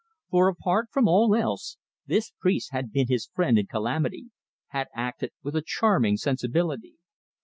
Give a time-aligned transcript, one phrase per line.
[0.31, 4.31] For, apart from all else, this priest had been his friend in calamity,
[4.69, 6.95] had acted with a charming sensibility.